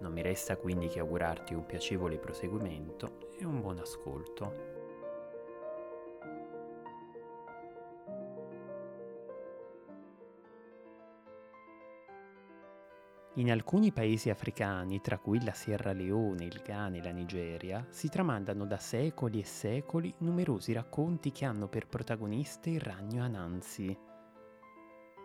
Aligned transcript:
non 0.00 0.12
mi 0.12 0.22
resta 0.22 0.56
quindi 0.56 0.88
che 0.88 1.00
augurarti 1.00 1.54
un 1.54 1.66
piacevole 1.66 2.18
proseguimento 2.18 3.30
e 3.38 3.44
un 3.44 3.60
buon 3.60 3.78
ascolto. 3.78 4.76
In 13.38 13.52
alcuni 13.52 13.92
paesi 13.92 14.30
africani, 14.30 15.00
tra 15.00 15.18
cui 15.18 15.44
la 15.44 15.52
Sierra 15.52 15.92
Leone, 15.92 16.44
il 16.44 16.60
Ghana 16.60 16.96
e 16.96 17.02
la 17.02 17.12
Nigeria, 17.12 17.86
si 17.88 18.08
tramandano 18.08 18.66
da 18.66 18.78
secoli 18.78 19.38
e 19.38 19.44
secoli 19.44 20.12
numerosi 20.18 20.72
racconti 20.72 21.30
che 21.30 21.44
hanno 21.44 21.68
per 21.68 21.86
protagonista 21.86 22.68
il 22.68 22.80
ragno 22.80 23.22
Anansi, 23.22 23.96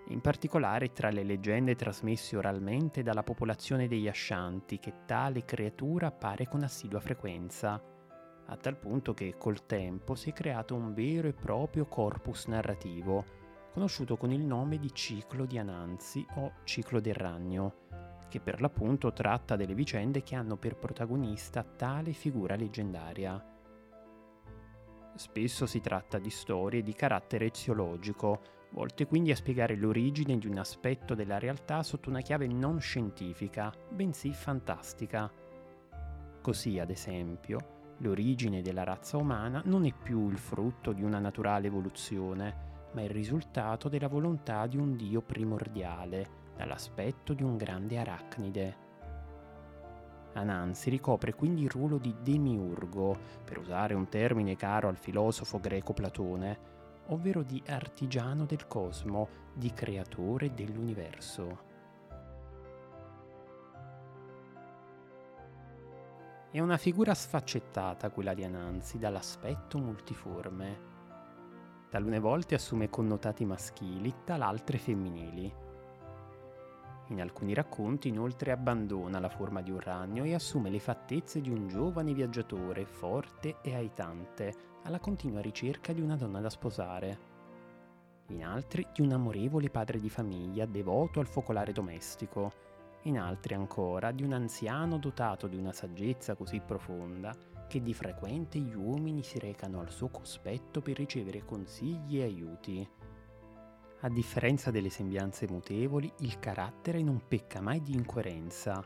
in 0.08 0.20
particolare 0.22 0.92
tra 0.92 1.10
le 1.10 1.24
leggende 1.24 1.76
trasmesse 1.76 2.36
oralmente 2.36 3.04
dalla 3.04 3.24
popolazione 3.24 3.88
degli 3.88 4.08
Ashanti 4.08 4.80
che 4.80 5.06
tale 5.06 5.46
creatura 5.46 6.08
appare 6.08 6.48
con 6.48 6.64
assidua 6.64 7.00
frequenza, 7.00 7.82
a 8.46 8.58
tal 8.58 8.78
punto 8.78 9.14
che 9.14 9.36
col 9.38 9.66
tempo 9.66 10.16
si 10.16 10.32
è 10.32 10.34
creato 10.34 10.76
un 10.76 10.94
vero 10.94 11.28
e 11.28 11.34
proprio 11.34 11.86
corpus 11.86 12.48
narrativo, 12.48 13.24
conosciuto 13.72 14.18
con 14.18 14.32
il 14.32 14.42
nome 14.42 14.78
di 14.78 14.94
ciclo 14.94 15.46
di 15.46 15.58
Ananzi 15.58 16.26
o 16.36 16.54
ciclo 16.64 17.00
del 17.00 17.16
ragno, 17.16 17.76
che 18.28 18.40
per 18.40 18.60
l'appunto 18.62 19.14
tratta 19.14 19.56
delle 19.56 19.74
vicende 19.74 20.22
che 20.22 20.36
hanno 20.36 20.58
per 20.58 20.76
protagonista 20.76 21.64
tale 21.64 22.12
figura 22.12 22.56
leggendaria. 22.56 23.44
Spesso 25.16 25.66
si 25.66 25.80
tratta 25.80 26.18
di 26.18 26.30
storie 26.30 26.84
di 26.84 26.94
carattere 26.94 27.46
eziologico, 27.46 28.42
volte 28.74 29.06
quindi 29.06 29.32
a 29.32 29.36
spiegare 29.36 29.76
l'origine 29.76 30.38
di 30.38 30.48
un 30.48 30.58
aspetto 30.58 31.14
della 31.14 31.38
realtà 31.38 31.84
sotto 31.84 32.10
una 32.10 32.22
chiave 32.22 32.48
non 32.48 32.80
scientifica, 32.80 33.72
bensì 33.90 34.34
fantastica. 34.34 35.32
Così, 36.42 36.80
ad 36.80 36.90
esempio, 36.90 37.96
l'origine 38.00 38.62
della 38.62 38.84
razza 38.84 39.18
umana 39.18 39.62
non 39.66 39.86
è 39.86 39.94
più 39.94 40.28
il 40.30 40.38
frutto 40.38 40.92
di 40.92 41.04
una 41.04 41.20
naturale 41.20 41.68
evoluzione, 41.68 42.72
ma 42.94 43.02
il 43.02 43.12
risultato 43.12 43.90
della 43.90 44.08
volontà 44.08 44.66
di 44.66 44.78
un 44.78 44.96
dio 44.96 45.22
primordiale, 45.22 46.42
dall'aspetto 46.56 47.34
di 47.34 47.44
un 47.44 47.58
grande 47.58 47.98
arachnide. 48.00 48.78
Anansi 50.34 50.90
ricopre 50.90 51.36
quindi 51.36 51.62
il 51.62 51.70
ruolo 51.70 52.00
di 52.00 52.16
demiurgo, 52.24 53.16
per 53.46 53.60
usare 53.60 53.94
un 53.94 54.10
termine 54.10 54.56
caro 54.56 54.88
al 54.88 54.98
filosofo 54.98 55.60
greco 55.60 55.94
Platone, 55.94 56.72
ovvero 57.08 57.44
di 57.44 57.62
artigiano 57.68 58.46
del 58.46 58.68
cosmo, 58.68 59.28
di 59.54 59.72
creatore 59.74 60.54
dell'universo. 60.54 61.72
È 66.50 66.60
una 66.60 66.78
figura 66.78 67.16
sfaccettata 67.16 68.12
quella 68.12 68.34
di 68.34 68.44
Anansi 68.44 69.00
dall'aspetto 69.00 69.80
multiforme. 69.80 70.92
Talune 71.90 72.20
volte 72.20 72.56
assume 72.56 72.90
connotati 72.90 73.44
maschili, 73.44 74.14
talaltre 74.24 74.78
femminili. 74.78 75.52
In 77.08 77.22
alcuni 77.22 77.54
racconti 77.54 78.08
inoltre 78.08 78.52
abbandona 78.52 79.20
la 79.20 79.30
forma 79.30 79.62
di 79.62 79.72
un 79.72 79.80
ragno 79.80 80.24
e 80.24 80.34
assume 80.34 80.70
le 80.70 80.80
fattezze 80.80 81.42
di 81.42 81.50
un 81.50 81.68
giovane 81.68 82.14
viaggiatore 82.14 82.86
forte 82.86 83.58
e 83.62 83.76
aitante, 83.76 84.73
alla 84.84 85.00
continua 85.00 85.42
ricerca 85.42 85.94
di 85.94 86.02
una 86.02 86.16
donna 86.16 86.40
da 86.40 86.50
sposare. 86.50 87.32
In 88.28 88.44
altri 88.44 88.88
di 88.94 89.02
un 89.02 89.12
amorevole 89.12 89.70
padre 89.70 90.00
di 90.00 90.10
famiglia 90.10 90.66
devoto 90.66 91.20
al 91.20 91.28
focolare 91.28 91.72
domestico. 91.72 92.52
In 93.04 93.20
altri 93.20 93.54
ancora 93.54 94.12
di 94.12 94.24
un 94.24 94.34
anziano 94.34 94.98
dotato 94.98 95.48
di 95.48 95.58
una 95.58 95.74
saggezza 95.74 96.36
così 96.36 96.62
profonda 96.62 97.36
che 97.68 97.82
di 97.82 97.94
frequente 97.94 98.60
gli 98.60 98.74
uomini 98.74 99.24
si 99.24 99.40
recano 99.40 99.80
al 99.80 99.90
suo 99.90 100.10
cospetto 100.10 100.82
per 100.82 100.98
ricevere 100.98 101.44
consigli 101.44 102.20
e 102.20 102.24
aiuti. 102.24 102.90
A 104.02 104.10
differenza 104.10 104.70
delle 104.70 104.90
sembianze 104.90 105.48
mutevoli, 105.50 106.12
il 106.20 106.40
carattere 106.40 107.02
non 107.02 107.22
pecca 107.26 107.62
mai 107.62 107.82
di 107.82 107.94
incoerenza. 107.94 108.84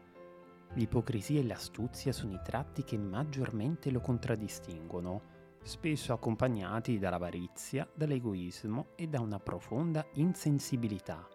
L'ipocrisia 0.74 1.40
e 1.40 1.44
l'astuzia 1.44 2.12
sono 2.12 2.34
i 2.34 2.40
tratti 2.44 2.84
che 2.84 2.98
maggiormente 2.98 3.90
lo 3.90 4.00
contraddistinguono 4.00 5.37
spesso 5.68 6.14
accompagnati 6.14 6.98
dall'avarizia, 6.98 7.88
dall'egoismo 7.94 8.88
e 8.96 9.08
da 9.08 9.20
una 9.20 9.38
profonda 9.38 10.06
insensibilità. 10.14 11.28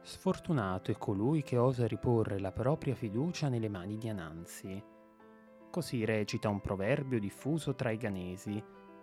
Sfortunato 0.00 0.90
è 0.90 0.96
colui 0.96 1.42
che 1.42 1.58
osa 1.58 1.86
riporre 1.86 2.40
la 2.40 2.50
propria 2.50 2.94
fiducia 2.94 3.48
nelle 3.48 3.68
mani 3.68 3.98
di 3.98 4.08
Anansi. 4.08 4.82
Così 5.70 6.04
recita 6.04 6.48
un 6.48 6.60
proverbio 6.60 7.20
diffuso 7.20 7.74
tra 7.74 7.90
i 7.90 7.98
ganesi, 7.98 8.60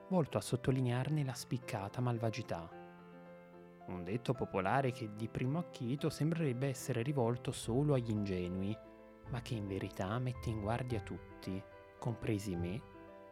volto 0.10 0.38
a 0.38 0.42
sottolinearne 0.42 1.24
la 1.24 1.34
spiccata 1.34 2.02
malvagità. 2.02 2.68
Un 3.88 4.04
detto 4.04 4.34
popolare 4.34 4.92
che 4.92 5.12
di 5.16 5.30
primo 5.30 5.60
acchito 5.60 6.10
sembrerebbe 6.10 6.68
essere 6.68 7.04
rivolto 7.04 7.52
solo 7.52 7.94
agli 7.94 8.10
ingenui, 8.10 8.78
ma 9.30 9.42
che 9.42 9.56
in 9.56 9.68
verità 9.68 10.18
mette 10.20 10.50
in 10.50 10.62
guardia 10.62 11.02
tutti, 11.02 11.62
compresi 12.00 12.56
me 12.56 12.82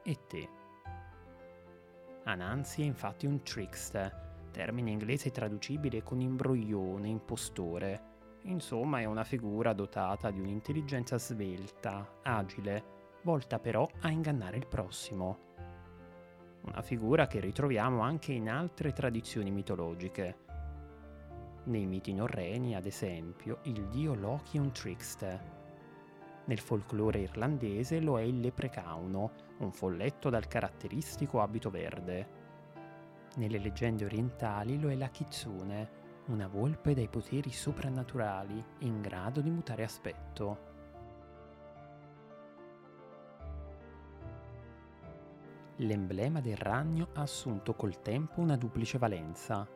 e 0.03 0.17
te. 0.27 0.49
Anansi 2.23 2.81
è 2.81 2.85
infatti 2.85 3.25
un 3.25 3.43
trickster, 3.43 4.49
termine 4.51 4.91
inglese 4.91 5.31
traducibile 5.31 6.01
con 6.03 6.19
imbroglione, 6.19 7.07
impostore. 7.07 8.13
Insomma 8.43 8.99
è 8.99 9.05
una 9.05 9.23
figura 9.23 9.73
dotata 9.73 10.31
di 10.31 10.39
un'intelligenza 10.39 11.17
svelta, 11.17 12.19
agile, 12.23 12.83
volta 13.23 13.59
però 13.59 13.87
a 14.01 14.09
ingannare 14.09 14.57
il 14.57 14.67
prossimo. 14.67 15.39
Una 16.61 16.81
figura 16.81 17.27
che 17.27 17.39
ritroviamo 17.39 18.01
anche 18.01 18.33
in 18.33 18.49
altre 18.49 18.91
tradizioni 18.91 19.51
mitologiche. 19.51 20.43
Nei 21.65 21.85
miti 21.85 22.13
norreni, 22.13 22.75
ad 22.75 22.85
esempio, 22.85 23.59
il 23.63 23.87
dio 23.89 24.13
Loki 24.13 24.57
è 24.57 24.59
un 24.59 24.71
trickster, 24.71 25.64
nel 26.45 26.59
folklore 26.59 27.19
irlandese 27.19 27.99
lo 27.99 28.19
è 28.19 28.21
il 28.21 28.39
leprecauno, 28.39 29.31
un 29.59 29.71
folletto 29.71 30.29
dal 30.29 30.47
caratteristico 30.47 31.41
abito 31.41 31.69
verde. 31.69 32.43
Nelle 33.35 33.57
leggende 33.57 34.05
orientali 34.05 34.79
lo 34.79 34.89
è 34.89 34.95
la 34.95 35.09
kitsune, 35.09 36.03
una 36.27 36.47
volpe 36.47 36.93
dai 36.93 37.07
poteri 37.07 37.51
soprannaturali 37.51 38.63
in 38.79 39.01
grado 39.01 39.41
di 39.41 39.49
mutare 39.49 39.83
aspetto. 39.83 40.73
L'emblema 45.79 46.39
del 46.39 46.55
ragno 46.55 47.09
ha 47.13 47.21
assunto 47.21 47.73
col 47.73 48.01
tempo 48.01 48.39
una 48.39 48.55
duplice 48.55 48.97
valenza. 48.97 49.74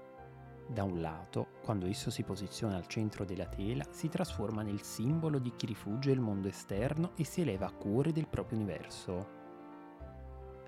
Da 0.71 0.83
un 0.83 1.01
lato, 1.01 1.47
quando 1.63 1.87
esso 1.87 2.11
si 2.11 2.21
posiziona 2.21 2.75
al 2.75 2.85
centro 2.85 3.25
della 3.25 3.47
tela, 3.47 3.83
si 3.89 4.07
trasforma 4.07 4.61
nel 4.61 4.83
simbolo 4.83 5.39
di 5.39 5.51
chi 5.55 5.65
rifugge 5.65 6.11
il 6.11 6.19
mondo 6.19 6.47
esterno 6.47 7.13
e 7.15 7.23
si 7.23 7.41
eleva 7.41 7.65
a 7.65 7.71
cuore 7.71 8.11
del 8.11 8.27
proprio 8.27 8.59
universo. 8.59 9.37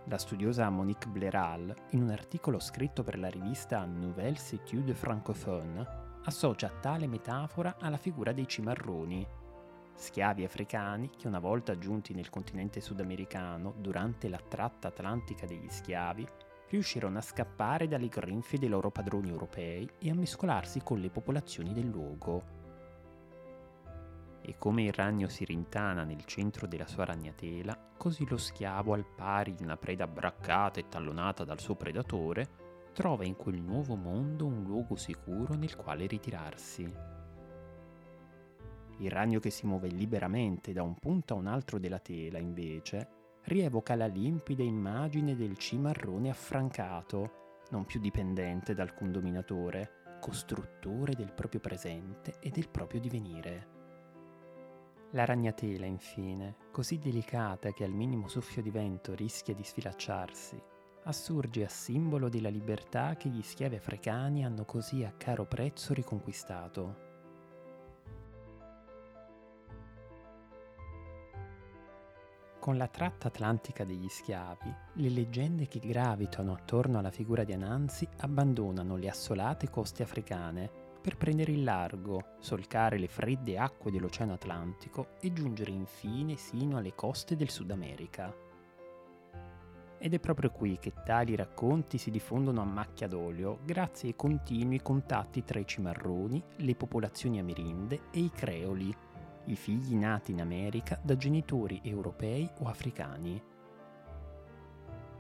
La 0.06 0.18
studiosa 0.18 0.68
Monique 0.72 1.08
Blairal, 1.08 1.72
in 1.92 2.02
un 2.02 2.10
articolo 2.10 2.58
scritto 2.58 3.04
per 3.04 3.20
la 3.20 3.30
rivista 3.30 3.86
Nouvelles 3.86 4.54
Études 4.54 4.98
Francophones, 4.98 5.88
associa 6.24 6.72
tale 6.82 7.06
metafora 7.06 7.76
alla 7.80 7.98
figura 7.98 8.32
dei 8.32 8.48
cimarroni, 8.48 9.28
schiavi 9.94 10.44
africani 10.44 11.12
che 11.16 11.28
una 11.28 11.38
volta 11.38 11.78
giunti 11.78 12.16
nel 12.16 12.32
continente 12.32 12.82
sudamericano 12.82 13.76
durante 13.78 14.30
la 14.30 14.42
tratta 14.48 14.88
atlantica 14.88 15.46
degli 15.46 15.70
schiavi 15.70 16.28
riuscirono 16.72 17.18
a 17.18 17.22
scappare 17.22 17.88
dalle 17.88 18.08
grinfie 18.08 18.58
dei 18.58 18.70
loro 18.70 18.90
padroni 18.90 19.30
europei 19.30 19.88
e 20.00 20.10
a 20.10 20.16
mescolarsi 20.16 20.82
con 20.82 21.00
le 21.00 21.10
popolazioni 21.10 21.74
del 21.74 21.88
luogo. 21.88 22.60
E 24.42 24.56
come 24.58 24.84
il 24.84 24.94
ragno 24.94 25.28
si 25.28 25.44
rintana 25.44 26.04
nel 26.04 26.24
centro 26.24 26.68
della 26.68 26.88
sua 26.88 27.06
ragnatela, 27.06 27.78
così 27.98 28.26
lo 28.28 28.38
schiavo, 28.38 28.94
al 28.94 29.06
pari 29.06 29.54
di 29.54 29.64
una 29.64 29.78
preda 29.78 30.08
braccata 30.08 30.80
e 30.80 30.88
tallonata 30.88 31.44
dal 31.44 31.60
suo 31.60 31.76
predatore, 31.76 32.48
trova 32.94 33.26
in 33.26 33.36
quel 33.36 33.62
nuovo 33.62 33.96
mondo 33.96 34.46
un 34.46 34.64
luogo 34.64 34.96
sicuro 34.96 35.54
nel 35.54 35.76
quale 35.76 36.08
ritirarsi. 36.08 36.92
Il 38.98 39.12
ragno 39.12 39.40
che 39.40 39.50
si 39.50 39.68
muove 39.68 39.90
liberamente 39.90 40.72
da 40.72 40.84
un 40.84 40.96
punto 40.96 41.34
a 41.34 41.38
un 41.38 41.48
altro 41.48 41.80
della 41.80 42.00
tela, 42.00 42.40
invece, 42.40 43.21
rievoca 43.44 43.96
la 43.96 44.08
limpida 44.08 44.64
immagine 44.64 45.36
del 45.36 45.58
cimarrone 45.58 46.30
affrancato, 46.30 47.40
non 47.70 47.86
più 47.86 48.00
dipendente 48.00 48.74
da 48.74 48.84
alcun 48.84 49.12
dominatore, 49.12 50.18
costruttore 50.20 51.14
del 51.16 51.34
proprio 51.34 51.60
presente 51.60 52.36
e 52.40 52.50
del 52.50 52.70
proprio 52.70 53.00
divenire. 53.00 53.80
La 55.12 55.26
ragnatela, 55.26 55.86
infine, 55.86 56.56
così 56.72 56.98
delicata 56.98 57.72
che 57.72 57.84
al 57.84 57.92
minimo 57.92 58.28
soffio 58.28 58.62
di 58.62 58.70
vento 58.70 59.14
rischia 59.14 59.54
di 59.54 59.64
sfilacciarsi, 59.64 60.62
assurge 61.04 61.66
a 61.66 61.70
simbolo 61.70 62.30
della 62.30 62.50
libertà 62.50 63.16
che 63.16 63.28
gli 63.28 63.42
schiavi 63.42 63.76
africani 63.76 64.46
hanno 64.46 64.64
così 64.64 65.04
a 65.04 65.12
caro 65.18 65.46
prezzo 65.46 65.94
riconquistato. 65.94 67.11
Con 72.62 72.78
la 72.78 72.88
tratta 72.88 73.28
atlantica 73.28 73.84
degli 73.86 74.08
schiavi, 74.08 74.72
le 74.94 75.10
leggende 75.10 75.68
che 75.68 75.80
gravitano 75.80 76.54
attorno 76.54 77.00
alla 77.00 77.10
figura 77.10 77.44
di 77.44 77.54
Anansi 77.54 78.08
abbandonano 78.18 78.98
le 78.98 79.10
assolate 79.10 79.68
coste 79.72 80.04
africane 80.04 80.70
per 81.02 81.18
prendere 81.18 81.54
il 81.54 81.64
largo, 81.64 82.36
solcare 82.38 83.00
le 83.00 83.08
fredde 83.08 83.58
acque 83.58 83.90
dell'Oceano 83.90 84.34
Atlantico 84.34 85.16
e 85.22 85.34
giungere 85.34 85.72
infine 85.72 86.36
sino 86.36 86.78
alle 86.78 86.94
coste 86.94 87.36
del 87.36 87.50
Sud 87.50 87.72
America. 87.72 88.32
Ed 89.98 90.14
è 90.14 90.20
proprio 90.20 90.52
qui 90.52 90.78
che 90.78 90.94
tali 91.04 91.36
racconti 91.36 91.98
si 91.98 92.12
diffondono 92.12 92.62
a 92.62 92.66
macchia 92.66 93.08
d'olio 93.08 93.58
grazie 93.66 94.10
ai 94.10 94.16
continui 94.16 94.84
contatti 94.84 95.44
tra 95.44 95.58
i 95.58 95.66
cimarroni, 95.66 96.44
le 96.58 96.76
popolazioni 96.76 97.40
amerinde 97.40 98.02
e 98.12 98.20
i 98.20 98.30
creoli, 98.30 98.96
i 99.46 99.56
figli 99.56 99.96
nati 99.96 100.32
in 100.32 100.42
America 100.42 101.00
da 101.02 101.16
genitori 101.16 101.82
europei 101.84 102.50
o 102.60 102.68
africani. 102.68 103.42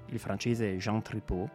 Il 0.07 0.19
francese 0.19 0.77
Jean 0.77 1.01
Tripot, 1.01 1.49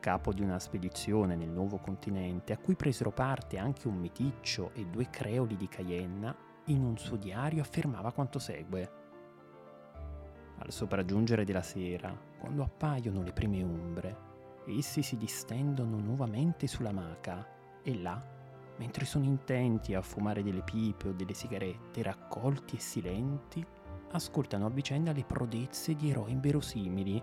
capo 0.00 0.32
di 0.32 0.42
una 0.42 0.58
spedizione 0.58 1.36
nel 1.36 1.50
nuovo 1.50 1.78
continente 1.78 2.52
a 2.52 2.58
cui 2.58 2.74
presero 2.74 3.10
parte 3.10 3.58
anche 3.58 3.86
un 3.86 3.96
meticcio 3.96 4.72
e 4.74 4.86
due 4.86 5.08
creoli 5.10 5.56
di 5.56 5.68
Cayenna, 5.68 6.34
in 6.66 6.82
un 6.84 6.96
suo 6.98 7.16
diario 7.16 7.62
affermava 7.62 8.12
quanto 8.12 8.38
segue. 8.38 8.98
Al 10.58 10.72
sopraggiungere 10.72 11.44
della 11.44 11.62
sera, 11.62 12.14
quando 12.38 12.62
appaiono 12.62 13.22
le 13.22 13.32
prime 13.32 13.62
ombre, 13.62 14.28
essi 14.66 15.02
si 15.02 15.16
distendono 15.16 15.98
nuovamente 15.98 16.66
sulla 16.66 16.92
maca 16.92 17.46
e 17.82 17.94
là 17.96 18.38
mentre 18.80 19.04
sono 19.04 19.26
intenti 19.26 19.92
a 19.92 20.00
fumare 20.00 20.42
delle 20.42 20.62
pipe 20.62 21.08
o 21.08 21.12
delle 21.12 21.34
sigarette, 21.34 22.02
raccolti 22.02 22.76
e 22.76 22.80
silenti, 22.80 23.64
ascoltano 24.12 24.64
a 24.64 24.70
vicenda 24.70 25.12
le 25.12 25.22
prodezze 25.22 25.94
di 25.94 26.08
eroi 26.08 26.32
inverosimili, 26.32 27.22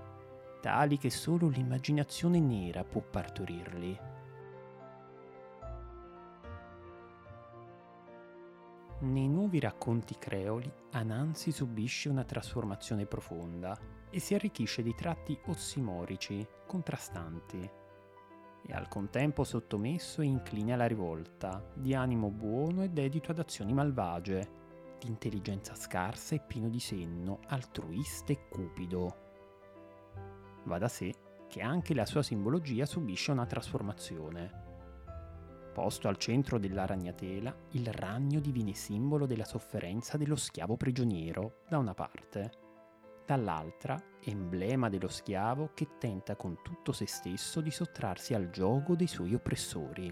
tali 0.62 1.00
che 1.00 1.10
solo 1.10 1.48
l'immaginazione 1.48 2.40
nera 2.40 2.84
può 2.84 3.02
partorirli. 3.02 4.00
Nei 9.00 9.28
nuovi 9.28 9.60
racconti 9.60 10.16
creoli, 10.20 10.72
Anansi 10.92 11.52
subisce 11.52 12.08
una 12.08 12.24
trasformazione 12.24 13.08
profonda 13.08 13.76
e 14.12 14.20
si 14.20 14.36
arricchisce 14.36 14.84
di 14.84 14.94
tratti 14.94 15.36
ossimorici, 15.48 16.48
contrastanti 16.68 17.86
e 18.68 18.74
al 18.74 18.90
contempo 18.90 19.46
sottomesso 19.46 20.22
e 20.22 20.26
incline 20.26 20.74
alla 20.74 20.88
rivolta, 20.88 21.64
di 21.74 21.96
animo 21.96 22.30
buono 22.30 22.84
e 22.84 22.90
dedito 22.90 23.32
ad 23.32 23.40
azioni 23.40 23.74
malvagie, 23.74 24.50
di 25.00 25.08
intelligenza 25.08 25.74
scarsa 25.74 26.36
e 26.36 26.42
pieno 26.46 26.68
di 26.68 26.80
senno, 26.80 27.40
altruista 27.48 28.34
e 28.34 28.48
cupido. 28.50 29.16
Va 30.66 30.78
da 30.78 30.90
sé 30.90 31.14
che 31.48 31.62
anche 31.62 31.94
la 31.94 32.06
sua 32.06 32.22
simbologia 32.22 32.86
subisce 32.86 33.32
una 33.32 33.46
trasformazione. 33.46 34.66
Posto 35.74 36.10
al 36.10 36.18
centro 36.18 36.60
della 36.60 36.86
ragnatela, 36.86 37.56
il 37.72 37.88
ragno 37.94 38.42
diviene 38.42 38.74
simbolo 38.74 39.26
della 39.26 39.46
sofferenza 39.46 40.18
dello 40.18 40.36
schiavo 40.36 40.76
prigioniero, 40.76 41.60
da 41.70 41.78
una 41.78 41.94
parte, 41.94 42.67
dall'altra 43.28 44.02
emblema 44.24 44.88
dello 44.88 45.10
schiavo 45.10 45.72
che 45.74 45.98
tenta 46.00 46.38
con 46.38 46.62
tutto 46.64 46.94
se 46.94 47.06
stesso 47.06 47.60
di 47.60 47.72
sottrarsi 47.72 48.34
al 48.34 48.50
gioco 48.50 48.96
dei 48.96 49.08
suoi 49.08 49.34
oppressori. 49.34 50.12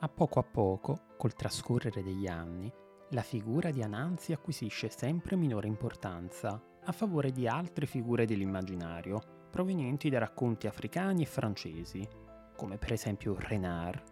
A 0.00 0.08
poco 0.08 0.38
a 0.38 0.42
poco, 0.42 1.00
col 1.16 1.34
trascorrere 1.34 2.02
degli 2.02 2.26
anni, 2.26 2.72
la 3.10 3.22
figura 3.22 3.70
di 3.70 3.82
Ananzi 3.82 4.32
acquisisce 4.32 4.88
sempre 4.88 5.36
minore 5.36 5.66
importanza 5.66 6.60
a 6.82 6.92
favore 6.92 7.30
di 7.30 7.46
altre 7.46 7.86
figure 7.86 8.26
dell'immaginario 8.26 9.48
provenienti 9.50 10.08
da 10.08 10.18
racconti 10.18 10.66
africani 10.66 11.22
e 11.22 11.26
francesi, 11.26 12.06
come 12.56 12.76
per 12.76 12.92
esempio 12.92 13.36
Renard, 13.38 14.02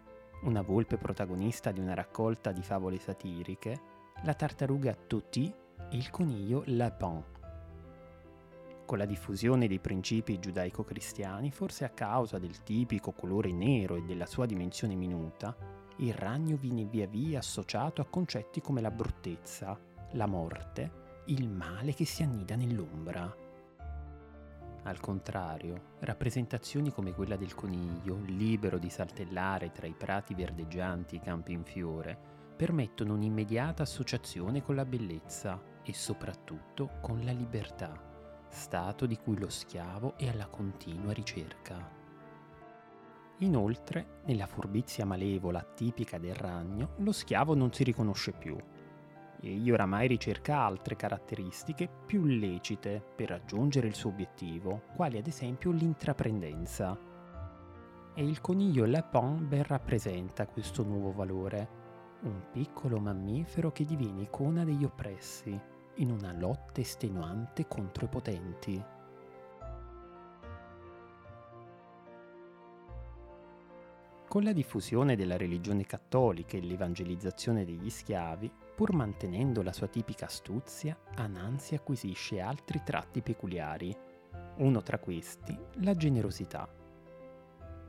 una 0.42 0.62
volpe 0.62 0.96
protagonista 0.96 1.72
di 1.72 1.80
una 1.80 1.94
raccolta 1.94 2.52
di 2.52 2.62
favole 2.62 2.98
satiriche, 2.98 3.91
la 4.22 4.34
tartaruga 4.34 4.94
Toti 4.94 5.52
e 5.90 5.96
il 5.96 6.10
coniglio 6.10 6.62
Lapin. 6.66 7.22
Con 8.84 8.98
la 8.98 9.04
diffusione 9.04 9.66
dei 9.66 9.78
principi 9.78 10.38
giudaico-cristiani, 10.38 11.50
forse 11.50 11.84
a 11.84 11.90
causa 11.90 12.38
del 12.38 12.62
tipico 12.62 13.12
colore 13.12 13.52
nero 13.52 13.96
e 13.96 14.02
della 14.02 14.26
sua 14.26 14.46
dimensione 14.46 14.94
minuta, 14.94 15.56
il 15.96 16.14
ragno 16.14 16.56
viene 16.56 16.84
via 16.84 17.06
via 17.06 17.38
associato 17.38 18.00
a 18.00 18.06
concetti 18.06 18.60
come 18.60 18.80
la 18.80 18.90
bruttezza, 18.90 19.78
la 20.12 20.26
morte, 20.26 21.00
il 21.26 21.48
male 21.48 21.94
che 21.94 22.04
si 22.04 22.22
annida 22.22 22.54
nell'ombra. 22.56 23.34
Al 24.84 24.98
contrario, 24.98 25.94
rappresentazioni 26.00 26.92
come 26.92 27.12
quella 27.12 27.36
del 27.36 27.54
coniglio, 27.54 28.18
libero 28.26 28.78
di 28.78 28.90
saltellare 28.90 29.70
tra 29.70 29.86
i 29.86 29.94
prati 29.96 30.34
verdeggianti 30.34 31.14
e 31.14 31.18
i 31.18 31.22
campi 31.22 31.52
in 31.52 31.62
fiore, 31.62 32.31
permettono 32.52 33.14
un'immediata 33.14 33.82
associazione 33.82 34.62
con 34.62 34.74
la 34.74 34.84
bellezza 34.84 35.60
e 35.82 35.92
soprattutto 35.92 36.98
con 37.00 37.24
la 37.24 37.32
libertà, 37.32 37.92
stato 38.48 39.06
di 39.06 39.16
cui 39.16 39.38
lo 39.38 39.48
schiavo 39.48 40.16
è 40.16 40.28
alla 40.28 40.46
continua 40.46 41.12
ricerca. 41.12 42.00
Inoltre, 43.38 44.20
nella 44.26 44.46
furbizia 44.46 45.04
malevola 45.04 45.62
tipica 45.62 46.18
del 46.18 46.34
ragno, 46.34 46.90
lo 46.98 47.10
schiavo 47.10 47.54
non 47.54 47.72
si 47.72 47.82
riconosce 47.82 48.32
più. 48.32 48.56
Egli 49.40 49.72
oramai 49.72 50.06
ricerca 50.06 50.60
altre 50.60 50.94
caratteristiche 50.94 51.88
più 52.06 52.24
lecite 52.24 53.02
per 53.16 53.30
raggiungere 53.30 53.88
il 53.88 53.94
suo 53.94 54.10
obiettivo, 54.10 54.82
quali 54.94 55.18
ad 55.18 55.26
esempio 55.26 55.72
l'intraprendenza. 55.72 56.96
E 58.14 58.24
il 58.24 58.40
coniglio 58.40 58.84
Lapin 58.84 59.48
ben 59.48 59.64
rappresenta 59.64 60.46
questo 60.46 60.84
nuovo 60.84 61.10
valore, 61.10 61.81
un 62.22 62.40
piccolo 62.52 63.00
mammifero 63.00 63.72
che 63.72 63.84
diviene 63.84 64.22
icona 64.22 64.64
degli 64.64 64.84
oppressi 64.84 65.58
in 65.96 66.10
una 66.10 66.32
lotta 66.32 66.80
estenuante 66.80 67.66
contro 67.66 68.04
i 68.04 68.08
potenti. 68.08 68.84
Con 74.28 74.44
la 74.44 74.52
diffusione 74.52 75.14
della 75.14 75.36
religione 75.36 75.84
cattolica 75.84 76.56
e 76.56 76.62
l'evangelizzazione 76.62 77.66
degli 77.66 77.90
schiavi, 77.90 78.50
pur 78.74 78.94
mantenendo 78.94 79.60
la 79.60 79.74
sua 79.74 79.88
tipica 79.88 80.24
astuzia, 80.24 80.96
Anansi 81.16 81.74
acquisisce 81.74 82.40
altri 82.40 82.80
tratti 82.82 83.20
peculiari. 83.20 83.94
Uno 84.56 84.80
tra 84.80 84.98
questi, 84.98 85.58
la 85.80 85.94
generosità. 85.94 86.66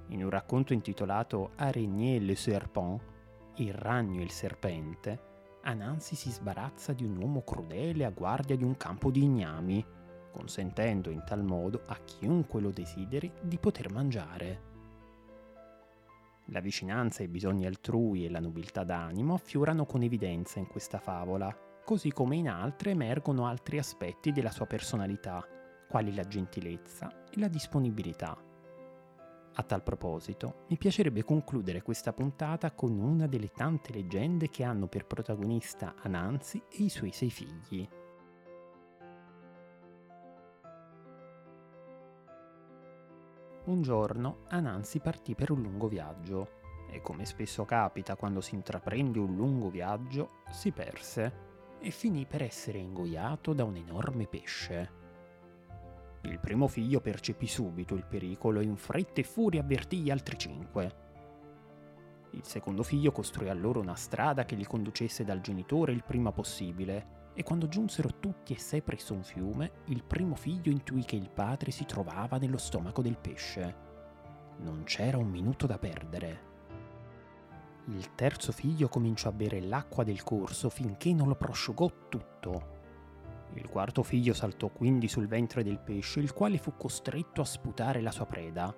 In 0.07 0.21
un 0.21 0.29
racconto 0.29 0.73
intitolato 0.73 1.51
Araignée 1.55 2.19
le 2.19 2.35
Serpent, 2.35 3.12
il 3.57 3.73
ragno 3.73 4.19
e 4.19 4.23
il 4.23 4.31
serpente, 4.31 5.31
Anansi 5.65 6.15
si 6.15 6.29
sbarazza 6.29 6.91
di 6.91 7.05
un 7.05 7.15
uomo 7.15 7.43
crudele 7.43 8.03
a 8.03 8.09
guardia 8.09 8.57
di 8.57 8.63
un 8.63 8.75
campo 8.75 9.11
di 9.11 9.23
ignami, 9.23 9.85
consentendo 10.31 11.09
in 11.09 11.23
tal 11.25 11.43
modo 11.43 11.83
a 11.85 11.97
chiunque 12.03 12.59
lo 12.59 12.71
desideri 12.71 13.31
di 13.41 13.57
poter 13.57 13.91
mangiare. 13.91 14.71
La 16.47 16.59
vicinanza 16.59 17.21
ai 17.21 17.29
bisogni 17.29 17.65
altrui 17.65 18.25
e 18.25 18.29
la 18.29 18.41
nobiltà 18.41 18.83
d'animo 18.83 19.35
affiorano 19.35 19.85
con 19.85 20.01
evidenza 20.01 20.59
in 20.59 20.67
questa 20.67 20.99
favola, 20.99 21.55
così 21.85 22.11
come 22.11 22.35
in 22.35 22.49
altre 22.49 22.91
emergono 22.91 23.45
altri 23.45 23.77
aspetti 23.77 24.33
della 24.33 24.51
sua 24.51 24.65
personalità, 24.65 25.45
quali 25.87 26.13
la 26.13 26.23
gentilezza 26.23 27.23
e 27.29 27.39
la 27.39 27.47
disponibilità. 27.47 28.52
A 29.55 29.61
tal 29.61 29.83
proposito, 29.83 30.65
mi 30.69 30.77
piacerebbe 30.77 31.23
concludere 31.23 31.83
questa 31.83 32.11
puntata 32.11 32.71
con 32.71 32.97
una 32.97 33.27
delle 33.27 33.51
tante 33.51 33.93
leggende 33.93 34.49
che 34.49 34.63
hanno 34.63 34.87
per 34.87 35.05
protagonista 35.05 35.93
Anansi 36.01 36.63
e 36.71 36.83
i 36.83 36.89
suoi 36.89 37.11
sei 37.11 37.29
figli. 37.29 37.87
Un 43.65 43.81
giorno 43.81 44.39
Anansi 44.49 44.99
partì 44.99 45.35
per 45.35 45.51
un 45.51 45.61
lungo 45.61 45.87
viaggio. 45.87 46.61
e 46.89 47.01
come 47.01 47.25
spesso 47.25 47.65
capita 47.65 48.15
quando 48.15 48.39
si 48.39 48.53
intraprende 48.53 49.17
un 49.17 49.35
lungo 49.35 49.69
viaggio, 49.69 50.41
si 50.51 50.71
perse 50.71 51.77
e 51.79 51.89
finì 51.89 52.25
per 52.25 52.43
essere 52.43 52.77
ingoiato 52.77 53.53
da 53.53 53.63
un 53.63 53.75
enorme 53.75 54.27
pesce. 54.27 55.02
Il 56.25 56.39
primo 56.39 56.67
figlio 56.67 57.01
percepì 57.01 57.47
subito 57.47 57.95
il 57.95 58.05
pericolo 58.05 58.61
e 58.61 58.63
in 58.63 58.77
fretta 58.77 59.19
e 59.19 59.23
furia 59.23 59.61
avvertì 59.61 59.99
gli 59.99 60.09
altri 60.09 60.37
cinque. 60.37 61.01
Il 62.31 62.45
secondo 62.45 62.81
figlio 62.81 63.11
costruì 63.11 63.49
allora 63.49 63.79
una 63.79 63.95
strada 63.95 64.45
che 64.45 64.55
li 64.55 64.65
conducesse 64.65 65.25
dal 65.25 65.41
genitore 65.41 65.91
il 65.91 66.03
prima 66.03 66.31
possibile 66.31 67.21
e 67.33 67.43
quando 67.43 67.67
giunsero 67.67 68.19
tutti 68.19 68.53
e 68.53 68.57
sei 68.57 68.81
presso 68.81 69.13
un 69.13 69.23
fiume, 69.23 69.71
il 69.85 70.03
primo 70.03 70.35
figlio 70.35 70.71
intuì 70.71 71.03
che 71.03 71.15
il 71.15 71.29
padre 71.29 71.71
si 71.71 71.85
trovava 71.85 72.37
nello 72.37 72.57
stomaco 72.57 73.01
del 73.01 73.17
pesce. 73.17 73.75
Non 74.59 74.83
c'era 74.85 75.17
un 75.17 75.27
minuto 75.27 75.67
da 75.67 75.77
perdere. 75.77 76.51
Il 77.87 78.15
terzo 78.15 78.53
figlio 78.53 78.87
cominciò 78.87 79.27
a 79.27 79.33
bere 79.33 79.59
l'acqua 79.59 80.05
del 80.05 80.23
corso 80.23 80.69
finché 80.69 81.13
non 81.13 81.27
lo 81.27 81.35
prosciugò 81.35 81.91
tutto. 82.07 82.72
Il 83.55 83.69
quarto 83.69 84.01
figlio 84.03 84.33
saltò 84.33 84.69
quindi 84.69 85.07
sul 85.07 85.27
ventre 85.27 85.63
del 85.63 85.79
pesce, 85.79 86.19
il 86.19 86.33
quale 86.33 86.57
fu 86.57 86.75
costretto 86.75 87.41
a 87.41 87.45
sputare 87.45 88.01
la 88.01 88.11
sua 88.11 88.25
preda. 88.25 88.75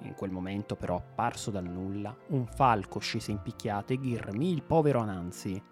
In 0.00 0.14
quel 0.14 0.30
momento 0.30 0.76
però, 0.76 0.96
apparso 0.96 1.50
dal 1.50 1.64
nulla, 1.64 2.14
un 2.28 2.46
falco 2.46 2.98
scese 2.98 3.32
in 3.32 3.42
picchiata 3.42 3.92
e 3.92 3.98
ghirmì 3.98 4.52
il 4.52 4.62
povero 4.62 5.00
Anansi. 5.00 5.62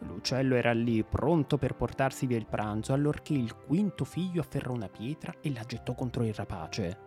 L'uccello 0.00 0.56
era 0.56 0.72
lì, 0.72 1.04
pronto 1.04 1.58
per 1.58 1.74
portarsi 1.74 2.26
via 2.26 2.36
il 2.36 2.46
pranzo, 2.46 2.92
allorché 2.92 3.34
il 3.34 3.54
quinto 3.54 4.04
figlio 4.04 4.40
afferrò 4.40 4.72
una 4.72 4.88
pietra 4.88 5.34
e 5.40 5.52
la 5.52 5.62
gettò 5.62 5.94
contro 5.94 6.24
il 6.24 6.34
rapace. 6.34 6.98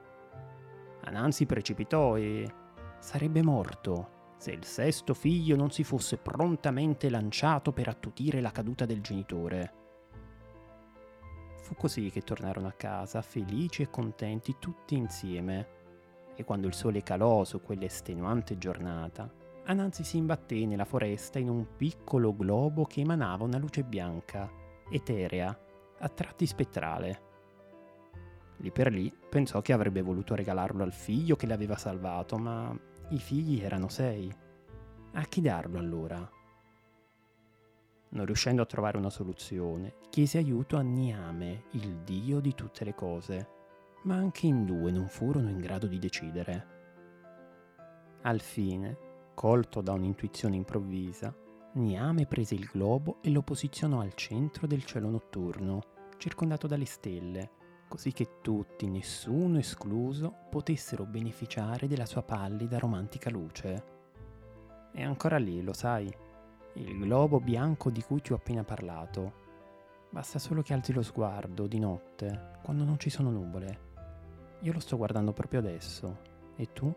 Anansi 1.03 1.45
precipitò 1.45 2.15
e 2.15 2.49
sarebbe 2.99 3.43
morto 3.43 4.13
se 4.37 4.51
il 4.51 4.63
sesto 4.63 5.13
figlio 5.13 5.55
non 5.55 5.71
si 5.71 5.83
fosse 5.83 6.17
prontamente 6.17 7.09
lanciato 7.09 7.71
per 7.71 7.87
attutire 7.87 8.41
la 8.41 8.51
caduta 8.51 8.85
del 8.85 9.01
genitore. 9.01 9.84
Fu 11.65 11.73
così 11.73 12.11
che 12.11 12.21
tornarono 12.21 12.67
a 12.67 12.73
casa, 12.73 13.23
felici 13.23 13.81
e 13.81 13.89
contenti 13.89 14.57
tutti 14.59 14.93
insieme, 14.95 15.67
e 16.35 16.43
quando 16.43 16.67
il 16.67 16.75
sole 16.75 17.01
calò 17.01 17.43
su 17.43 17.59
quell'estenuante 17.59 18.59
giornata, 18.59 19.27
Ananzi 19.67 20.03
si 20.03 20.17
imbatté 20.17 20.63
nella 20.67 20.85
foresta 20.85 21.39
in 21.39 21.49
un 21.49 21.65
piccolo 21.75 22.35
globo 22.35 22.85
che 22.85 23.01
emanava 23.01 23.45
una 23.45 23.57
luce 23.57 23.81
bianca, 23.81 24.47
eterea, 24.91 25.59
a 25.97 26.09
tratti 26.09 26.45
spettrale. 26.45 27.21
Lì 28.57 28.69
per 28.69 28.91
lì 28.91 29.11
pensò 29.27 29.61
che 29.61 29.73
avrebbe 29.73 30.03
voluto 30.03 30.35
regalarlo 30.35 30.83
al 30.83 30.93
figlio 30.93 31.35
che 31.35 31.47
l'aveva 31.47 31.77
salvato, 31.77 32.37
ma 32.37 32.79
i 33.09 33.17
figli 33.17 33.59
erano 33.63 33.89
sei. 33.89 34.31
A 35.13 35.23
chi 35.23 35.41
darlo 35.41 35.79
allora? 35.79 36.29
Non 38.15 38.25
riuscendo 38.25 38.61
a 38.61 38.65
trovare 38.65 38.97
una 38.97 39.09
soluzione, 39.09 39.95
chiese 40.09 40.37
aiuto 40.37 40.77
a 40.77 40.81
Niame, 40.81 41.65
il 41.71 41.97
dio 41.97 42.39
di 42.39 42.53
tutte 42.53 42.85
le 42.85 42.95
cose, 42.95 43.49
ma 44.03 44.15
anche 44.15 44.47
in 44.47 44.63
due 44.63 44.89
non 44.89 45.09
furono 45.09 45.49
in 45.49 45.59
grado 45.59 45.85
di 45.85 45.99
decidere. 45.99 46.67
Al 48.21 48.39
fine, 48.39 48.97
colto 49.33 49.81
da 49.81 49.91
un'intuizione 49.91 50.55
improvvisa, 50.55 51.35
Niame 51.73 52.25
prese 52.25 52.55
il 52.55 52.69
globo 52.71 53.17
e 53.21 53.31
lo 53.31 53.41
posizionò 53.41 53.99
al 53.99 54.13
centro 54.13 54.65
del 54.65 54.85
cielo 54.85 55.09
notturno, 55.09 55.81
circondato 56.17 56.67
dalle 56.67 56.85
stelle, 56.85 57.51
così 57.89 58.13
che 58.13 58.39
tutti, 58.41 58.87
nessuno 58.87 59.57
escluso, 59.57 60.33
potessero 60.49 61.03
beneficiare 61.03 61.89
della 61.89 62.05
sua 62.05 62.23
pallida 62.23 62.79
romantica 62.79 63.29
luce. 63.29 63.83
È 64.93 65.03
ancora 65.03 65.37
lì, 65.37 65.61
lo 65.61 65.73
sai, 65.73 66.09
il 66.77 66.97
globo 66.97 67.39
bianco 67.39 67.89
di 67.89 68.01
cui 68.01 68.21
ti 68.21 68.33
ho 68.33 68.35
appena 68.35 68.63
parlato. 68.63 69.43
Basta 70.09 70.39
solo 70.39 70.61
che 70.61 70.73
alzi 70.73 70.93
lo 70.93 71.01
sguardo 71.01 71.67
di 71.67 71.79
notte, 71.79 72.59
quando 72.63 72.83
non 72.83 72.99
ci 72.99 73.09
sono 73.09 73.29
nuvole. 73.29 73.93
Io 74.61 74.73
lo 74.73 74.79
sto 74.79 74.97
guardando 74.97 75.31
proprio 75.31 75.59
adesso. 75.59 76.17
E 76.55 76.71
tu? 76.73 76.93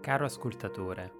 Caro 0.00 0.24
ascoltatore, 0.24 1.12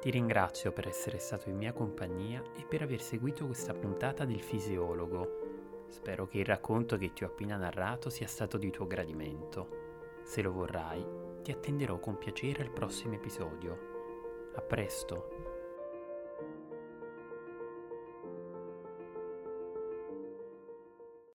ti 0.00 0.10
ringrazio 0.10 0.72
per 0.72 0.86
essere 0.86 1.18
stato 1.18 1.48
in 1.48 1.56
mia 1.56 1.72
compagnia 1.72 2.42
e 2.54 2.64
per 2.64 2.82
aver 2.82 3.00
seguito 3.00 3.46
questa 3.46 3.74
puntata 3.74 4.24
del 4.24 4.40
fisiologo. 4.40 5.45
Spero 5.88 6.26
che 6.26 6.38
il 6.38 6.44
racconto 6.44 6.96
che 6.96 7.12
ti 7.12 7.24
ho 7.24 7.28
appena 7.28 7.56
narrato 7.56 8.10
sia 8.10 8.26
stato 8.26 8.58
di 8.58 8.70
tuo 8.70 8.86
gradimento. 8.86 9.84
Se 10.24 10.42
lo 10.42 10.52
vorrai, 10.52 11.04
ti 11.42 11.52
attenderò 11.52 11.98
con 12.00 12.18
piacere 12.18 12.62
al 12.62 12.70
prossimo 12.70 13.14
episodio. 13.14 13.78
A 14.54 14.60
presto! 14.62 15.35